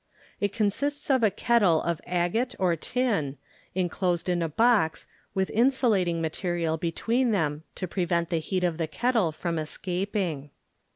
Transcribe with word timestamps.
It 0.39 0.51
consists 0.51 1.11
of 1.11 1.21
a 1.21 1.29
kettle 1.29 1.79
of 1.83 2.01
agate 2.07 2.55
or 2.57 2.75
tin, 2.75 3.37
inclosed 3.75 4.29
in 4.29 4.41
a 4.41 4.49
box 4.49 5.05
with 5.35 5.51
insulating 5.51 6.19
material 6.23 6.75
between 6.75 7.29
them 7.29 7.65
to 7.75 7.87
pre 7.87 8.05
vent 8.05 8.31
the 8.31 8.39
heat 8.39 8.63
of 8.63 8.79
the 8.79 8.87
kettle 8.87 9.31
from 9.31 9.57
escap 9.57 10.15
ing. 10.15 10.49